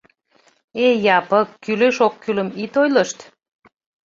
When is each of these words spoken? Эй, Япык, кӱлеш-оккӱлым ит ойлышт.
Эй, 0.85 0.95
Япык, 1.17 1.47
кӱлеш-оккӱлым 1.63 2.49
ит 2.63 2.73
ойлышт. 2.81 3.17